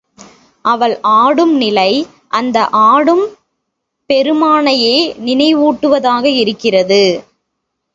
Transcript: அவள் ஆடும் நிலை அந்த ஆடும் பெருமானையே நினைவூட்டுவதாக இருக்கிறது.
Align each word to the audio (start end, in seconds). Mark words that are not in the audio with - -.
அவள் 0.65 0.95
ஆடும் 1.19 1.53
நிலை 1.57 1.91
அந்த 2.29 2.67
ஆடும் 2.69 3.23
பெருமானையே 4.09 4.97
நினைவூட்டுவதாக 5.25 6.25
இருக்கிறது. 6.35 7.03